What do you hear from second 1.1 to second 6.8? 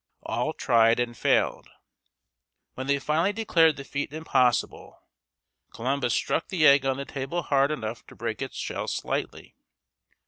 failed. When they finally declared the feat impossible, Columbus struck the